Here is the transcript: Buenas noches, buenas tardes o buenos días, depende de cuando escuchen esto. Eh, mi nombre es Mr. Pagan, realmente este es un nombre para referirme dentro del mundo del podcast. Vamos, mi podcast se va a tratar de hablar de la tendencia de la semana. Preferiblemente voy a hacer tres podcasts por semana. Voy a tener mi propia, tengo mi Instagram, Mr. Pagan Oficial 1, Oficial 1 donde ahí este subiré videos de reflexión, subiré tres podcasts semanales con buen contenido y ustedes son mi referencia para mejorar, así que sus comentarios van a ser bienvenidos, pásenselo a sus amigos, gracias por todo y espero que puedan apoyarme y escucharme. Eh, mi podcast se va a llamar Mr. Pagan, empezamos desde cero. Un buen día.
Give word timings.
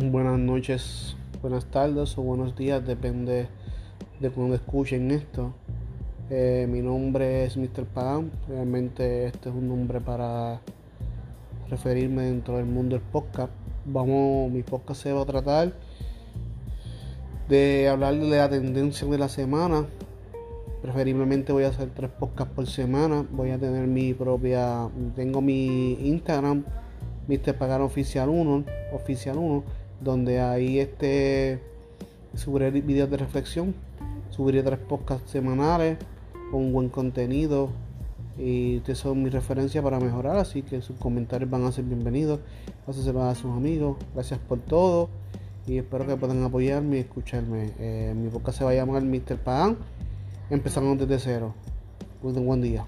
Buenas 0.00 0.38
noches, 0.38 1.16
buenas 1.42 1.64
tardes 1.64 2.16
o 2.16 2.22
buenos 2.22 2.54
días, 2.54 2.86
depende 2.86 3.48
de 4.20 4.30
cuando 4.30 4.54
escuchen 4.54 5.10
esto. 5.10 5.52
Eh, 6.30 6.68
mi 6.70 6.82
nombre 6.82 7.44
es 7.44 7.56
Mr. 7.56 7.84
Pagan, 7.84 8.30
realmente 8.46 9.26
este 9.26 9.48
es 9.48 9.54
un 9.56 9.66
nombre 9.66 10.00
para 10.00 10.60
referirme 11.68 12.26
dentro 12.26 12.58
del 12.58 12.66
mundo 12.66 12.94
del 12.94 13.04
podcast. 13.06 13.50
Vamos, 13.86 14.52
mi 14.52 14.62
podcast 14.62 15.02
se 15.02 15.12
va 15.12 15.22
a 15.22 15.26
tratar 15.26 15.72
de 17.48 17.88
hablar 17.88 18.14
de 18.14 18.36
la 18.38 18.48
tendencia 18.48 19.08
de 19.08 19.18
la 19.18 19.28
semana. 19.28 19.84
Preferiblemente 20.80 21.52
voy 21.52 21.64
a 21.64 21.70
hacer 21.70 21.90
tres 21.90 22.10
podcasts 22.10 22.54
por 22.54 22.68
semana. 22.68 23.26
Voy 23.32 23.50
a 23.50 23.58
tener 23.58 23.88
mi 23.88 24.14
propia, 24.14 24.88
tengo 25.16 25.40
mi 25.40 25.94
Instagram, 25.94 26.64
Mr. 27.26 27.58
Pagan 27.58 27.82
Oficial 27.82 28.28
1, 28.28 28.64
Oficial 28.92 29.38
1 29.38 29.77
donde 30.00 30.40
ahí 30.40 30.78
este 30.78 31.60
subiré 32.34 32.70
videos 32.70 33.10
de 33.10 33.16
reflexión, 33.16 33.74
subiré 34.30 34.62
tres 34.62 34.78
podcasts 34.78 35.30
semanales 35.30 35.98
con 36.50 36.72
buen 36.72 36.88
contenido 36.88 37.70
y 38.38 38.76
ustedes 38.76 38.98
son 38.98 39.22
mi 39.22 39.30
referencia 39.30 39.82
para 39.82 39.98
mejorar, 39.98 40.36
así 40.36 40.62
que 40.62 40.80
sus 40.80 40.96
comentarios 40.96 41.50
van 41.50 41.64
a 41.64 41.72
ser 41.72 41.84
bienvenidos, 41.84 42.40
pásenselo 42.86 43.24
a 43.24 43.34
sus 43.34 43.50
amigos, 43.50 43.96
gracias 44.14 44.38
por 44.38 44.60
todo 44.60 45.08
y 45.66 45.78
espero 45.78 46.06
que 46.06 46.16
puedan 46.16 46.42
apoyarme 46.44 46.96
y 46.96 47.00
escucharme. 47.00 47.72
Eh, 47.78 48.14
mi 48.16 48.28
podcast 48.28 48.58
se 48.58 48.64
va 48.64 48.70
a 48.70 48.74
llamar 48.74 49.02
Mr. 49.02 49.36
Pagan, 49.38 49.76
empezamos 50.50 50.98
desde 50.98 51.18
cero. 51.18 51.54
Un 52.22 52.46
buen 52.46 52.62
día. 52.62 52.86